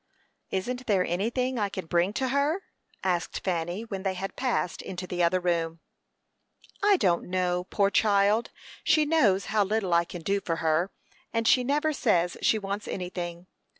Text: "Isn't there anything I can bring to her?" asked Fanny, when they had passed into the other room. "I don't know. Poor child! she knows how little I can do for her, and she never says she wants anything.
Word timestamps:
"Isn't 0.49 0.87
there 0.87 1.05
anything 1.05 1.59
I 1.59 1.69
can 1.69 1.85
bring 1.85 2.11
to 2.13 2.29
her?" 2.29 2.63
asked 3.03 3.43
Fanny, 3.43 3.83
when 3.85 4.01
they 4.01 4.15
had 4.15 4.35
passed 4.35 4.81
into 4.81 5.05
the 5.05 5.21
other 5.21 5.39
room. 5.39 5.79
"I 6.81 6.97
don't 6.97 7.29
know. 7.29 7.65
Poor 7.65 7.91
child! 7.91 8.49
she 8.83 9.05
knows 9.05 9.45
how 9.53 9.63
little 9.63 9.93
I 9.93 10.05
can 10.05 10.23
do 10.23 10.41
for 10.41 10.55
her, 10.55 10.89
and 11.31 11.47
she 11.47 11.63
never 11.63 11.93
says 11.93 12.35
she 12.41 12.57
wants 12.57 12.87
anything. 12.87 13.45